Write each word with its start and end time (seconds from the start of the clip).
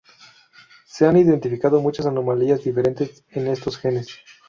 Se 0.87 1.05
han 1.05 1.15
identificado 1.17 1.79
muchas 1.79 2.07
anomalías 2.07 2.63
diferentes 2.63 3.23
en 3.29 3.45
estos 3.45 3.77
genes. 3.77 4.07